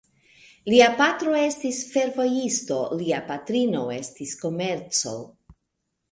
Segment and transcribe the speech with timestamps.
[0.73, 5.13] Lia patro estis fervojisto, lia patrino estis komerco.